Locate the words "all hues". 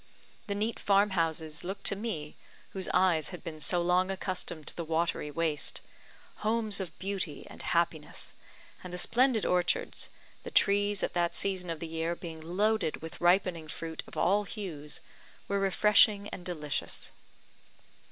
14.17-15.01